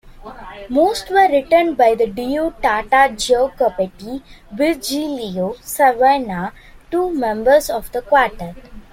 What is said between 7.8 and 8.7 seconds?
the quartet.